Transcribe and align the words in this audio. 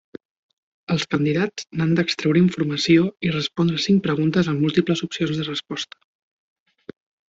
Els 0.95 1.03
candidats 1.11 1.67
n'han 1.81 1.91
d'extreure 1.99 2.43
informació 2.43 3.05
i 3.29 3.35
respondre 3.37 3.85
cinc 3.87 4.05
preguntes 4.09 4.53
amb 4.55 4.67
múltiples 4.67 5.09
opcions 5.11 5.41
de 5.41 5.51
resposta. 5.55 6.05